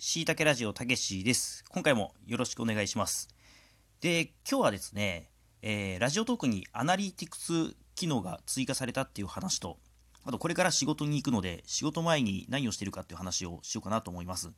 [0.00, 1.64] しいたけラジオたけしです。
[1.70, 3.28] 今回もよろしくお願いします。
[4.00, 5.28] で、今日はですね、
[5.60, 9.76] えー、ラジオトークにアナリティクス機能が追加されたっていう話と、
[10.24, 14.52] あとこれから仕事に行くので、仕事前に何をしてるかっていう話をしようかなと思います。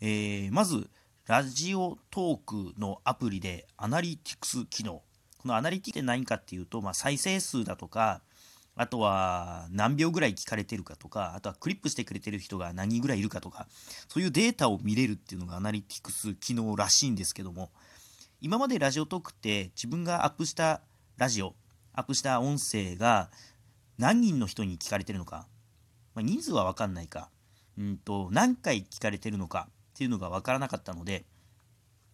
[0.00, 0.90] えー、まず、
[1.28, 5.04] ラジオトークのアプリでアナリティクス機能。
[5.38, 8.20] このアナリティクスって何かっていうと、まあ、再生数だとか、
[8.74, 13.66] あとは何秒ぐらい聞かれてるかとか、あとはクリップしてくれてる人が何人ぐらいいるかとか、
[14.08, 17.70] そういうデータを見れるっていうのがアナリティクス機能らしいんですけども、
[18.40, 20.80] 今までラジオトークって自分がアップした
[21.18, 21.54] ラジオ、
[21.92, 23.30] アップした音声が
[23.98, 25.46] 何人の人に聞かれてるのか、
[26.14, 27.28] まあ、人数は分かんないか、
[27.78, 31.24] うんと、何回聞かれてるのかっていうのが分からなかったので、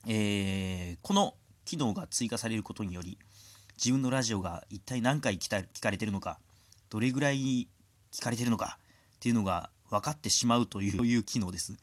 [0.07, 1.35] えー、この
[1.65, 3.17] 機能が追加されることにより、
[3.77, 6.39] 自分のラジオが一体何回聞かれてるのか、
[6.91, 7.69] どれぐらい
[8.13, 8.79] 聞かれてるのか
[9.17, 11.77] っていうのが分かってしまうという 機能です。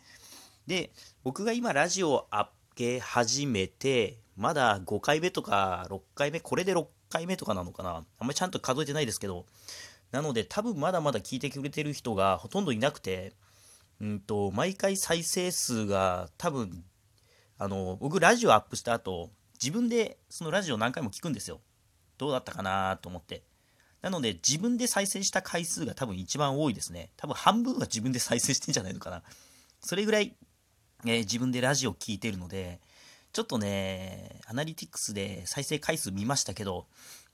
[0.67, 0.91] で、
[1.23, 9.45] 僕が今ラジオを上げ始めて、まだ5回目とか6回目、これで6回目とかなのかなあんまりちゃんと数えてないですけど、
[10.11, 13.33] なので多分まだまだ聞いてくれてる人がほとんどいなくて、
[14.01, 16.83] うんと、毎回再生数が多分、
[17.57, 21.61] あの、僕ラジオアップした後、自分でそのラジオ何回も聞くんですよ。
[22.17, 23.43] どうだったかなと思って。
[24.05, 27.09] なので、自分で再生した回数が多分一番多いですね。
[27.17, 29.23] 多分半分は自分で再生してんじゃないのかな。
[29.79, 30.35] それぐらい、
[31.05, 32.81] えー、自分でラジオ聴いてるので、
[33.33, 36.85] ちょっとね、アナリティクスで再生回数見ましたけど、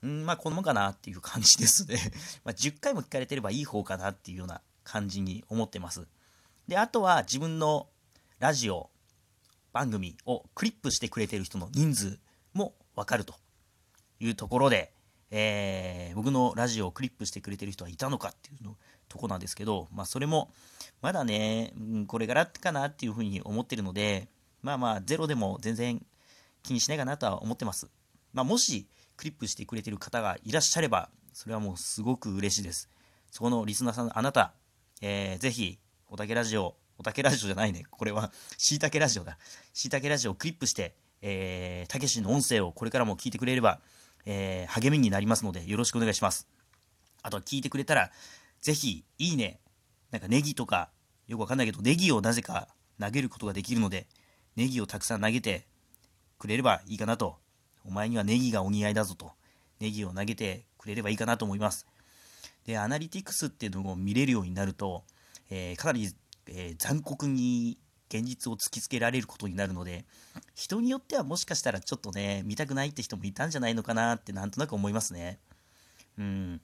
[0.02, 1.98] うんまあこのもんかなっていう感じですね。
[2.42, 6.08] まあ10回も聞かれてればいい方かなっていうような感じに思ってます。
[6.68, 7.90] で、あとは自分の
[8.38, 8.88] ラジオ
[9.74, 12.18] 番組をクリップしてくれてる人の人数
[12.54, 13.34] もわかると
[14.20, 14.94] いうところで、
[15.34, 18.76] えー、僕のラジオをクリップしてくれてる人はいたのかっていうの
[19.08, 20.52] とこなんですけど、まあ、それも
[21.00, 21.72] まだね、
[22.06, 24.28] これからかなっていうふうに思ってるので、
[24.60, 26.04] まあまあ、ゼロでも全然
[26.62, 27.88] 気にしないかなとは思ってます。
[28.34, 32.88] まあ、もし、クリップしてくれてる方がいらっしゃれば、それはもうすごく嬉しいです。
[33.30, 34.52] そこのリスナーさん、あなた、
[35.00, 35.78] えー、ぜひ、
[36.08, 37.84] おたけラジオ、おたけラジオじゃないね。
[37.90, 39.38] これは、しいたけラジオだ。
[39.72, 43.80] しいたけラジオをクリップして、えー、たけしの音声をこれからも聞いてくれれば、
[44.26, 46.48] えー、励みになりますので、よろしくお願いします。
[47.22, 48.10] あと聞いてくれたら、
[48.60, 49.60] ぜひ、いいね、
[50.10, 50.90] なんかネギとか、
[51.26, 52.68] よくわかんないけど、ネギをなぜか
[53.00, 54.06] 投げることができるので、
[54.56, 55.66] ネギをたくさん投げて
[56.38, 57.36] くれればいいかなと。
[57.84, 59.32] お前にはネギがお似合いだぞと。
[59.80, 61.86] ネギを投げてくれればいいかなと思います。
[62.64, 65.02] で、アナリティクスっていうのを見れるようになると、
[65.50, 66.14] えー、かなり、
[66.46, 67.78] えー、残酷に
[68.12, 70.04] 現実を突きつけられることになるので、
[70.54, 75.38] 人によってはもしかしたらちょっとね、見たくないって人もいたんじゃないのかなってなんとなく思いますね。
[76.18, 76.60] うん。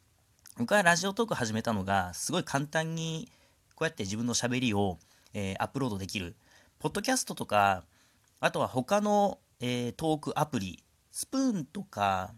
[0.59, 3.31] 僕はラジオトーク始めたのが、すごい簡単に
[3.75, 4.99] こうやって自分のしゃべりを、
[5.33, 6.37] えー、アップロードできる。
[6.81, 7.85] ポッドキャストとか、
[8.41, 12.35] あとは他の、えー、トークアプリ、スプーンとか、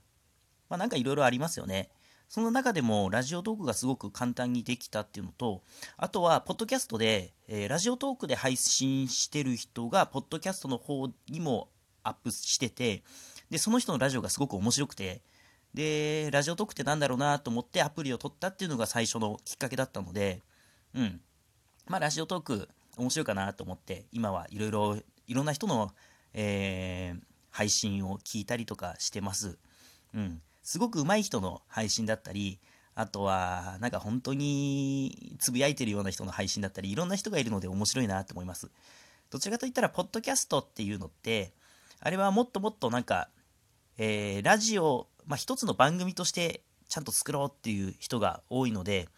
[0.68, 1.90] まあなんかいろいろありますよね。
[2.30, 5.64] その中でもラジオトークがすごく簡単にできたっていうのと、
[5.96, 11.70] あとは、ポッドキャストで、えー、ラジオトークで配信してる人が、ポッドキャストの方にも
[12.04, 13.02] アップしてて、
[13.50, 15.22] で、その人のラジオがすごく面白くて、
[15.74, 20.40] で、ラジオトークってなんだろうなと思ってアプリを取ったっていうのが最初のきっかけだったので、
[20.94, 21.20] うん。
[21.88, 25.90] まあ、ラジオトーク面白いかなと思って、今はいろいろ、いろんな人の、
[26.32, 27.20] えー、
[27.50, 29.58] 配信を聞いたりとかしてます。
[30.14, 30.40] うん。
[30.70, 32.60] すごく上手い人の配信だったり、
[32.94, 38.70] あとは、なんか本当につぶやいてるような人の配信だったり、いろんな人がいるので面白いなと思います。
[39.30, 41.52] どちらかといったら、ポッドキャストっていうのって、
[41.98, 43.30] あれはもっともっとなんか、
[43.98, 49.08] えー、ラジオ、まあ、一つの番組としてちゃんと作ろうっていう人が多いので、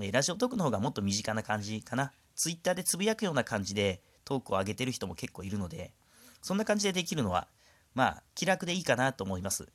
[0.00, 2.12] えー、ラジオトークの方がもっと身近な感じかな。
[2.36, 5.92] ツイッターでつぶやくような感じでトークを上げてる人も結構いるので、
[6.40, 7.48] そんな感じでできるのは、
[7.94, 9.68] まあ、気楽でいいかなと思います。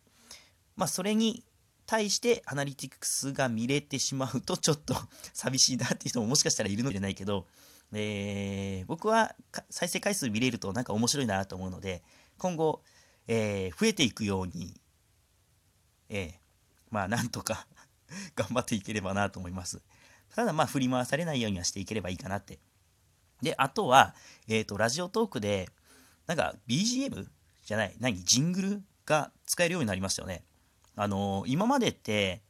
[0.77, 1.43] まあ、それに
[1.87, 4.95] 対してアナリティクスが見れてしまうとちょっと
[5.33, 7.47] 寂しいなっていう人ももしかしたらいるのではないけど、
[7.93, 9.35] えー、僕は
[9.69, 12.03] 再生回数見れるとなんか面白いなと思うので、
[12.37, 12.83] 今後、
[13.27, 14.79] えー、増えていくように、
[16.09, 16.33] えー、
[16.91, 17.67] まあなんとか
[18.35, 19.81] 頑張っていければなと思います。
[20.35, 22.59] ただまあ振り回されないようにはしていければいいかなって。
[23.41, 24.15] で、あとは、
[24.47, 25.69] えっ、ー、と、ラジオトークで、
[26.25, 27.27] なんか BGM
[27.65, 28.23] じゃない、何？
[28.23, 30.43] ジングルが使えるようになりましたよね。
[30.99, 32.41] あの、今までって、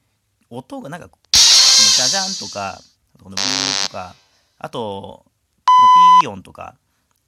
[0.50, 2.80] 音がなんか、このジャジャンとか、
[3.22, 4.16] このブーとか、
[4.58, 5.26] あと、こ
[6.22, 6.78] のピー音とか、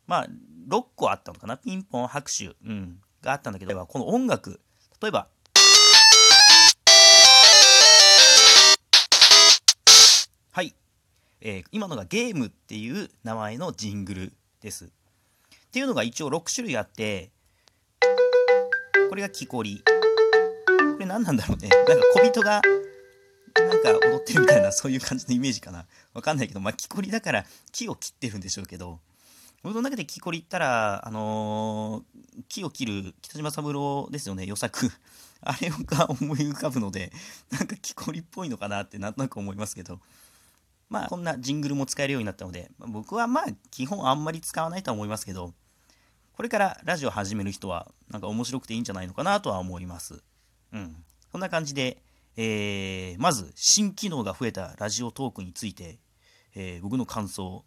[0.08, 0.28] まあ、
[0.70, 4.62] 6個あったのかなピンポン、拍手、うん、があったんだけど、この音楽、
[5.02, 5.28] 例えば、
[10.52, 10.74] はい、
[11.42, 14.86] えー、今のがゲームっていう名前のジングルです。
[14.86, 14.88] っ
[15.72, 17.30] ていうのが一応6種類あって
[19.10, 19.84] これが木こり
[21.10, 21.70] 何なんだろうね。
[21.70, 22.62] なんか小人が
[23.56, 25.88] なんか踊ってるみたいなそういう感じのイメージかな。
[26.14, 29.00] わかんないけどまあ木こりだから木を切ってるんでしょうけど
[29.64, 34.92] 僕の中で木こりったらあのー、木を切る北島三郎ですよね予作。
[35.42, 37.12] あれが思い浮かぶので
[37.50, 40.00] なんか木こりっぽいのかなってなんとなく思いますけど。
[40.90, 45.54] まあこんなジングルも使えるようになったので僕はまあ基本あんまり使わないとは思いますけど
[46.34, 50.24] これからラジオ始める人はなんか面白くていいんじゃないのかなとは思います。
[50.74, 51.04] うん。
[51.32, 52.02] そんな感じで、
[52.36, 56.00] えー、まず新機能が増えたラジオトークについて、
[56.56, 57.64] えー、僕の感想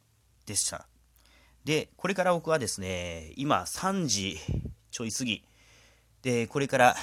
[0.47, 0.87] でした。
[1.65, 4.39] で、これから僕はですね、今3時
[4.91, 5.45] ちょい過ぎ。
[6.23, 6.97] で、これから、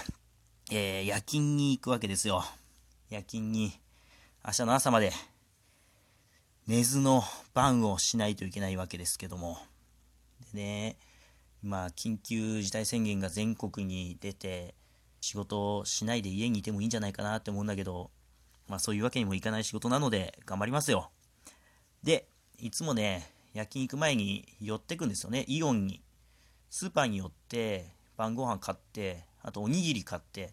[0.72, 2.44] えー、夜勤に行くわけですよ。
[3.10, 3.74] 夜勤に、
[4.46, 5.12] 明日の朝まで、
[6.68, 7.24] 寝ずの
[7.54, 9.58] 番をしないといけないわけですけども。
[10.54, 10.98] でね、
[11.64, 14.76] 今、緊急事態宣言が全国に出て、
[15.22, 18.12] 仕事をしないで家にいてもいいんじゃないかなって思うんだけど、
[18.68, 21.12] まあそういうわけにもいかない仕事なので頑張りますよ。
[22.04, 22.28] で、
[22.58, 26.02] いつもね、夜勤行く前に寄ってくんですよね、イオンに。
[26.70, 30.52] スーパーに寄って、晩ご飯買って、あとおにぎり買って、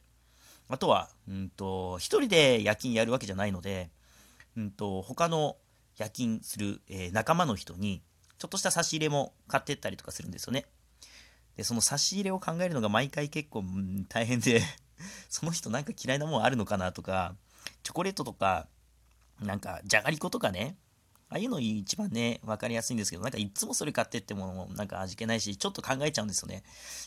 [0.68, 3.90] あとは、うんと、一人で夜勤やるわけじゃないので、
[4.56, 5.56] うんと、他の
[5.96, 8.02] 夜勤する、えー、仲間の人に、
[8.38, 10.66] ちょっとした差し入れも買ってったりとかするんですよね。
[11.56, 14.62] で、その差し入れを考えるのが毎回結構、うん、大変で
[15.28, 17.34] その人なんか嫌いなもんあるのかなとか、
[17.82, 18.68] チョコレートとか、
[19.40, 20.76] なんか、じゃがりことかね、
[21.28, 26.62] ああいうの一番ね、わかりやすいんですけど、なんかいつもそれ買ってっても、なんか味気ないし、ちょっと考えちゃうんですよね。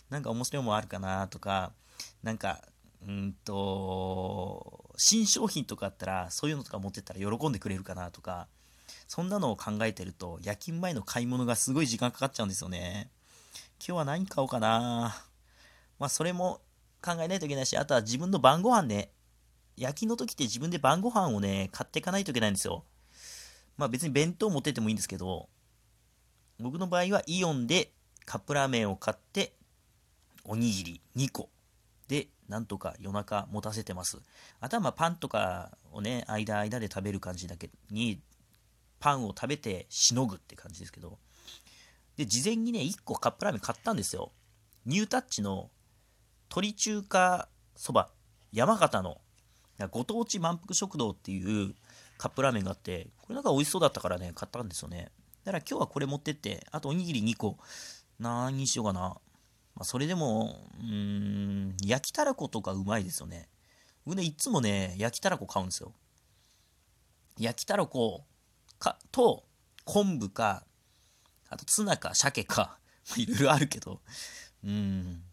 [0.10, 1.74] なんか面白いもんあるかなとか、
[2.22, 2.62] なんか、
[3.07, 8.48] うんと、新商品とかあったら、そういうのとか持ってったら喜んでくれるかなとか、
[9.07, 13.10] そんなのを考えてると、夜勤前の買い物がすごい時間かかっちゃうんですよね。
[13.80, 15.16] 今日は何買おうかな。
[16.00, 16.60] まあ、それも
[17.02, 19.10] 考えないといけないし、あとは自分の晩ご飯ね。
[19.78, 22.84] 夜勤の時って自分で晩ご飯をね、買っていかないといけないんですよ。
[23.78, 25.48] まあ別に弁当持ってってもいいんですけど、
[26.60, 27.94] 僕の場合はイオンで
[28.26, 29.54] カップラーメンを買って、
[30.44, 31.50] おにぎり2個
[32.10, 34.18] で、なんとか夜中持たせてます。
[34.60, 38.20] あとはまあパンとかをね、間間で食べる感じだけに、
[39.00, 41.18] パンを食べてしのぐって感じですけど、
[42.19, 44.33] で、事前にね、1個カップラーメン買ったんですよ。
[44.86, 45.69] ニュータッチの
[46.50, 48.10] 鶏中華そば、
[48.51, 49.21] 山形の
[49.89, 51.74] ご当地満腹食堂っていう
[52.18, 55.13] カップラーメンがあって、これなんか美味しそうだったからね、買ったんですよね。
[55.45, 57.57] だから今日はこれ持ってって、あとおにぎり2個、
[58.19, 59.00] 何にしようかな。
[59.00, 59.19] ま
[59.80, 63.48] あ、それでも、うーん、焼きたらことかうまいですよね。
[64.06, 65.94] 僕ね、いつもね、焼きたらこ買うんですよ。
[67.38, 68.25] 焼きたらこ
[68.77, 69.45] かと
[69.86, 70.65] 昆布か
[71.50, 72.80] あとツナか鮭か、
[73.18, 74.01] いろいろあるけど、
[74.63, 75.24] うん。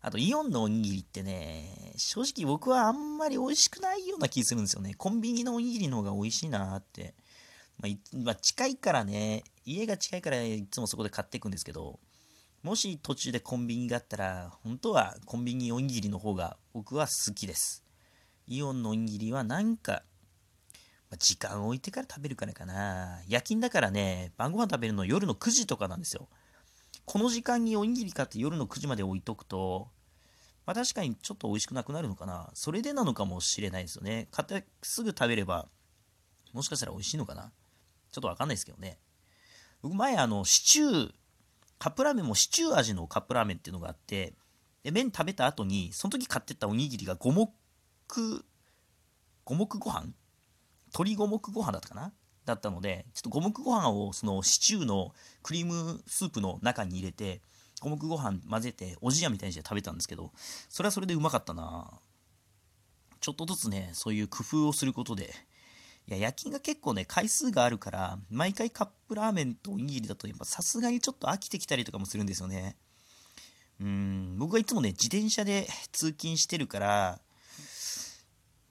[0.00, 4.94] あとイオンのおにぎりってね、正直僕はあんまり美味しくないような気するんですよね。
[4.94, 7.14] コンビニのおにぎりの方が美味しいなって。
[7.78, 11.98] まあ、まあ、近いからね、家が近いからいつもそこで買っていくんですけど、
[12.62, 17.84] もし途中でコンビニがあったら、本当はコンビニおにぎりの方が僕は好きです。
[18.46, 20.02] イオンのおにぎりはなんか
[21.18, 23.20] 時間を置いてから食べるからかな。
[23.28, 26.28] 夜勤だからね、晩ご飯食べるの夜の9時とかなんですよ。
[27.04, 29.88] この時間におにぎり買って夜の9時まで置いとくと、
[30.66, 32.50] まあ確かにちょっと美味しくなくなるのかな。
[32.54, 34.26] それでなのかもしれないですよね。
[34.32, 35.68] 買ってすぐ食べれば、
[36.52, 37.52] もしかしたら美味しいのかな。
[38.10, 38.98] ちょっとわかんないですけどね。
[39.82, 41.12] 僕前あの、シチュー、
[41.78, 44.34] カップラーメンもシチュー味のカップラーメンっていうのがあって、
[44.82, 47.52] で麺食べた後に、その時買ってったおにぎりが五目、
[49.44, 50.08] 五目ご飯
[50.96, 52.12] 鶏五目ご飯だったかな？
[52.46, 55.12] だったので、ちょっと五目ご飯をそのシチューの
[55.42, 57.42] クリームスープの中に入れて、
[57.82, 60.30] 五目ご飯混ぜて、おじやみたいにして食べたんですけど、
[60.68, 61.90] それはそれでうまかったな
[63.20, 65.34] ちょっとずつね、そういう工夫をすることで、
[66.06, 72.76] いや、夜勤が結構ね、回数があるから、毎回カップラーメンとおにぎりだと、やっぱさすがにちょっと飽きてきたりとかもするんですよね。
[73.80, 77.20] うん、僕はいつもね、自転車で通勤してるから、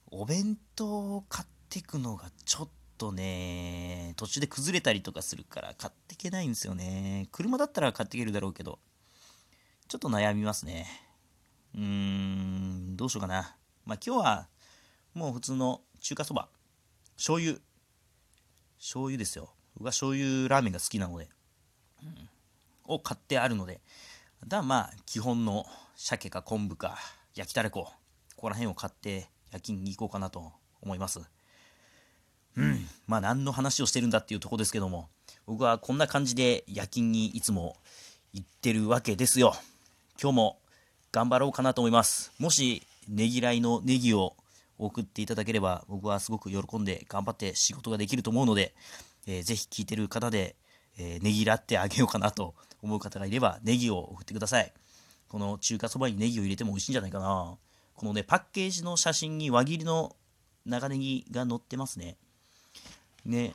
[0.10, 7.27] お弁当を買ってくのがちょっとね、途中で崩れたりとかするから買っていけないんですよね。
[7.32, 8.79] 車だったら買っていけるだろうけど、
[9.88, 10.88] ちょっと悩みますね。
[11.75, 13.55] うーん、どうしようかな。
[13.86, 14.48] まあ今日は
[15.13, 16.50] もう普通の中華そば、
[17.15, 17.58] 醤油、
[18.77, 19.53] 醤油ですよ。
[19.75, 21.29] 僕は醤油ラーメンが好きなので、
[22.01, 22.29] うん、
[22.86, 23.82] を買ってあるので、
[24.48, 25.65] だまあ基本の
[25.96, 26.98] 鮭か昆布か
[27.34, 27.91] 焼きたれこ、
[28.36, 31.20] ここら辺を買って夜勤に行こうかなと思います。
[32.57, 35.09] うん、まあ何の話をしてるんだっていうとこですけども、
[35.45, 37.75] 僕はこんな感じで夜勤にいつも
[38.33, 39.55] 言ってるわけですよ。
[40.21, 40.59] 今日も
[41.12, 42.31] 頑張ろうかなと思います。
[42.39, 44.35] もし、ねぎらいのネギを
[44.77, 48.74] 送っていただければ、僕はすごく喜んで頑張って仕事ができると思うので、
[49.27, 50.55] えー、ぜひ聞いてる方で、
[50.97, 54.74] えー、ねぎらってあげようかなと思う方がいれば、ネギを送ってください。
[55.27, 57.57] この中華そばにネギを入れても美味しいんじゃないかな。
[57.95, 60.15] このね、パッケージの写真に輪切りの
[60.65, 62.17] 長ネギが載ってますね。
[63.25, 63.53] ね、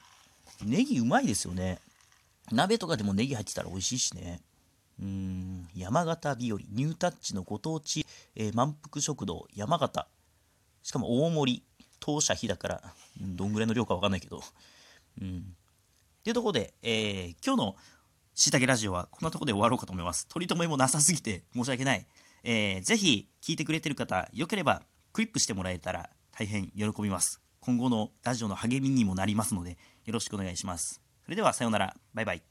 [0.64, 1.78] ネギうまいですよね。
[2.50, 4.40] 鍋とかでもネギ入ってたら美味しいしね。
[5.00, 8.04] うん、山形日和、ニュータッチのご当地、
[8.36, 10.08] えー、満腹食堂、山形。
[10.82, 11.64] しかも大盛り、
[12.00, 12.82] 当社日だから、
[13.20, 14.42] うん、どんぐらいの量かわかんないけど。
[15.20, 15.38] うん。
[15.38, 17.76] っていうところで、えー、今日の
[18.34, 20.26] しいたけラジオはこんなところで終わろうかと思います。
[20.26, 22.06] 取り留めもなさすぎて申し訳ない。
[22.42, 27.40] えー、ぜひ聞いてくれてる方、よければクリップしてもらえたら大変喜びます。
[27.60, 31.00] 今後のラジオの励みにもなりますので、よろしくお願いします。
[31.24, 31.94] それではさようなら。
[32.14, 32.49] バイバイ。